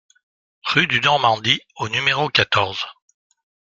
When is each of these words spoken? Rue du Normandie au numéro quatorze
Rue 0.65 0.87
du 0.87 0.99
Normandie 0.99 1.59
au 1.75 1.87
numéro 1.87 2.27
quatorze 2.29 2.87